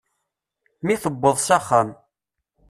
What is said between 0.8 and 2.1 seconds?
Mi tewweḍ s axxam.